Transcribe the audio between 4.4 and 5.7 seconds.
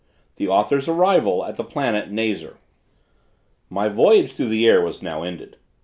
the air was now ended.